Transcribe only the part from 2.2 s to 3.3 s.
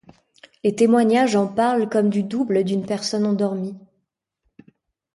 double d'une personne